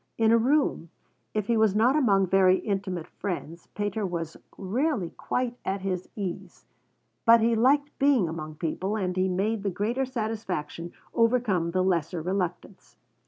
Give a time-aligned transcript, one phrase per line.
[0.17, 0.89] In a room,
[1.35, 6.65] if he was not among very intimate friends, Pater was rarely quite at his ease,
[7.23, 12.19] but he liked being among people, and he made the greater satisfaction overcome the lesser
[12.19, 12.97] reluctance.